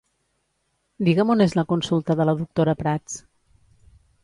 [1.07, 3.21] Digue'm on és la consulta de la doctora Prats.